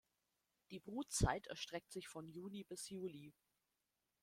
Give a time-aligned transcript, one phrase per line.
[0.71, 3.35] Die Brutzeit erstreckt sich von Juni bis Juli.